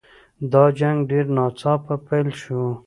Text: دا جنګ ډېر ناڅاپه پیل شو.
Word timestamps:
دا 0.51 0.63
جنګ 0.79 0.97
ډېر 1.09 1.25
ناڅاپه 1.37 1.95
پیل 2.07 2.27
شو. 2.41 2.63